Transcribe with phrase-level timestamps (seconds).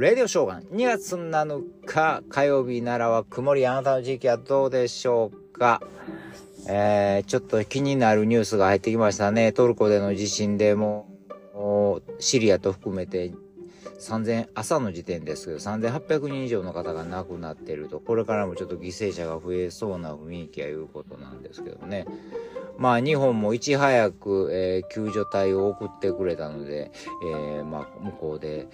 [0.00, 5.80] レディオショーガン2月7日火曜日奈良は曇りあなたの地域はどうでしょうか？
[6.68, 9.52] えー、ちょっと気になるニュースが入ってきましたね。
[9.52, 11.08] トルコでの地震でも
[12.18, 13.32] シリアと含めて
[14.00, 18.00] 3000朝の時点ですけど3800人以上の方が亡くなっていると。
[18.00, 22.06] これからもちょっと犠牲者が増えそうな雰囲気やいうことなんですけどね。
[22.76, 26.90] まあ日本もいち早く、えー、救助隊を送ってくれたので、
[27.24, 28.66] えー、まあ向こうで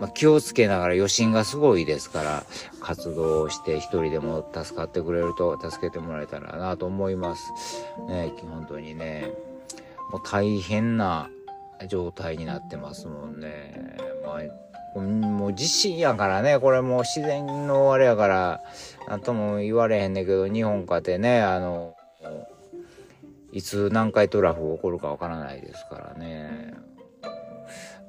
[0.00, 2.44] まあ、気をつけながら余震がすごいですから、
[2.80, 7.52] 活動して一人でも助かってくれると、助けてもらえたらなと思います。
[8.08, 9.30] ね、本当にね、
[10.10, 11.28] もう大変な
[11.88, 13.96] 状態になってますもんね。
[14.24, 14.40] ま
[14.96, 18.60] あ、もう地震やからね、これもう自然のあれやから、
[19.06, 21.94] なんとも言われへんねんけど、日本かてね、あの、
[23.52, 26.74] いつ南海トラフ起こるかわからないですからね。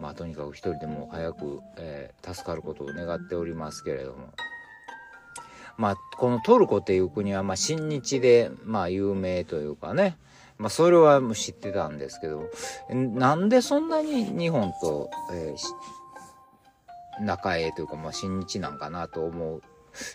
[0.00, 4.28] まあとにかく一人でも早く、えー、助かることを願っておりますけれども。
[5.76, 10.16] まあこのトルコっていう国はまあ親日でまあ有名というかね。
[10.58, 12.50] まあそれは知ってたんですけど、
[12.90, 19.62] なんでそんなに日本と、えー、仲えというかまあ親日なんかなと思う。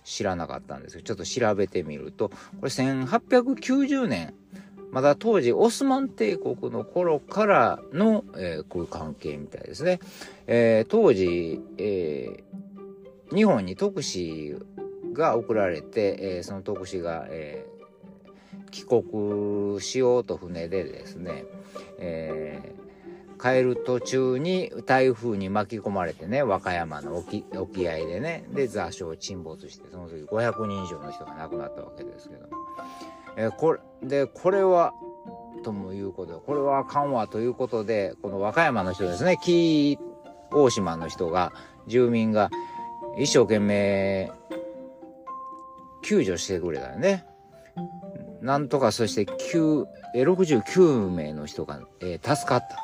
[0.05, 4.33] 知らなかったんですけど、ちょっと調べてみると、これ1890年
[4.91, 10.00] まだ当時オスマン帝国の頃からの、えー、こういう関係みたいですね。
[10.47, 14.56] えー、当時、えー、日本に特使
[15.13, 17.66] が送られて、え、その特使が、え、
[18.72, 21.45] 帰国しようと船でですね、
[21.97, 22.75] え、
[23.41, 32.47] 帰る途中に台風に巻き込まれてね、和歌山の沖沖合でね、で座礁沈没して、その時500人以上の人が亡くなったわけですけども。
[33.38, 34.93] え、これでこれは
[35.63, 39.99] ともいうことでこれはあかんわということでこの和歌山の人ですね紀伊
[40.51, 41.53] 大島の人が
[41.87, 42.49] 住民が
[43.17, 44.31] 一生懸命
[46.03, 47.25] 救助してくれたよね。
[48.41, 52.77] なんとかそして69名の人が、えー、助かった。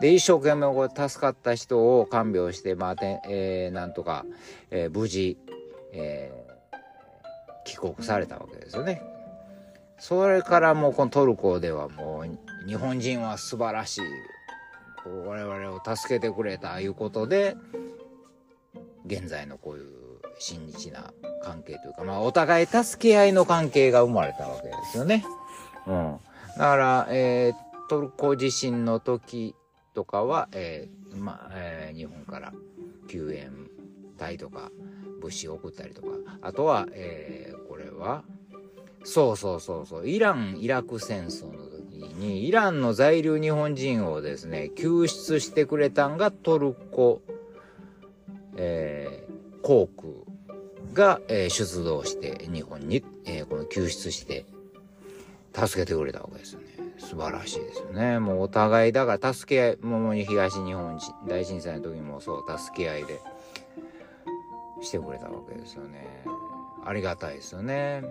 [0.00, 2.96] で、一生懸命これ助かった人を看病して、まあ、
[3.28, 4.26] えー、なんとか、
[4.70, 5.38] えー、無事、
[5.92, 9.00] えー、帰国されたわけですよね。
[9.98, 14.00] それからもうこのトルコではもう日本人は素晴らしい
[15.26, 17.56] 我々を助けてくれたいうことで
[19.06, 19.86] 現在のこういう
[20.38, 21.12] 親日な
[21.42, 25.24] 関係というかまあお互い助け合いの関係が生まれたわけですよね。
[25.86, 26.18] うん、
[26.56, 29.54] だから、えー、トルコ地震の時
[29.94, 32.52] とかは、えーまえー、日本から
[33.08, 33.70] 救援
[34.18, 34.70] 隊とか
[35.20, 36.08] 物資を送ったりとか
[36.42, 38.24] あとは、えー、これは
[39.06, 40.08] そうそうそうそう。
[40.08, 47.22] イラン・イラク戦争の時に、イランの在留日本人をですね、救出してくれたんがトルコ、
[48.56, 50.08] えー、航空
[50.92, 54.44] が、えー、出動して日本に、えー、この救出して
[55.54, 56.66] 助けてくれたわけですよね。
[56.98, 58.18] 素晴らしいですよね。
[58.18, 63.20] もうお互いだから助け合い、もう東日本大震災の時もそう助け合いで
[64.82, 66.24] してくれたわけですよね。
[66.84, 68.02] ありがたいですよね。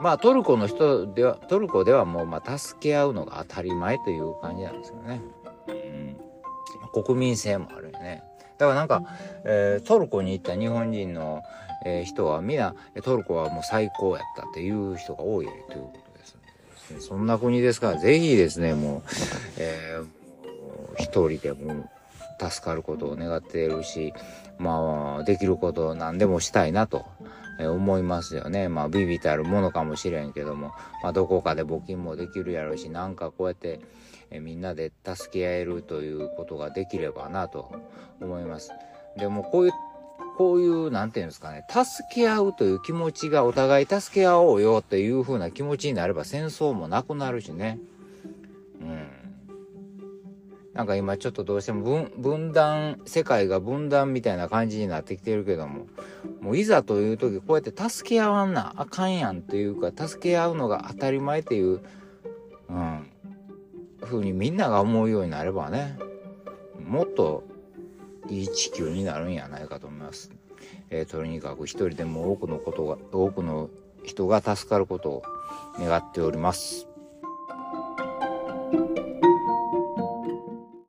[0.00, 5.20] まあトルコの人では、トルコではもうまあ助け合うのが当たり前という感じなんですよね。
[6.94, 7.04] うん。
[7.04, 8.22] 国民性もあるよね。
[8.58, 9.02] だからなんか、
[9.44, 11.42] えー、トルコに行った日本人の、
[11.84, 16.34] えー、人は皆トルコはもう最高やったっていう人が多いということです
[16.94, 17.00] ね。
[17.00, 19.02] そんな国ですから、ぜひですね、もう、
[19.58, 21.88] えー、一人でも
[22.40, 24.12] 助かることを願っているし、
[24.58, 27.06] まあ、できることを何でもしたいなと
[27.66, 28.68] 思いますよね。
[28.68, 33.80] まあ、ビビたるものかもしれんけども、まあ、どこかで募金もできるやろうし、なんかこうやって、
[34.30, 37.72] えみんなで助け合えるということができればなと
[38.20, 38.70] 思います。
[39.16, 39.72] でも、こういう、
[40.36, 47.78] こういう、なんていうんですかね、助け合うという気持ちがお互い助け合おうよっていう風な気持ちになれば戦争もなくなるしね。
[50.78, 55.88] なんか今ちょっとどうしても分断世界が分断みたいな感じになってきてるけども
[56.40, 61.80] もういざという時こうやって助け合わんなあかんやんっていうか助け合うのが当たり前っていう、
[62.68, 63.10] うん、
[64.04, 65.98] ふうにみんなが思うようになればね
[66.86, 67.42] もっと
[68.28, 70.30] いい地球になるんやないかと思います。
[70.90, 73.68] えー、とにかく一人でも多くのことが多くの
[74.04, 75.22] 人が助かることを
[75.80, 76.86] 願っております。